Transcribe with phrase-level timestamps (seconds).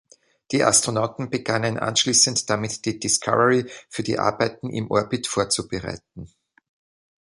[0.51, 6.33] Die Astronauten begannen anschließend damit, die Discovery für die Arbeiten im Orbit vorzubereiten.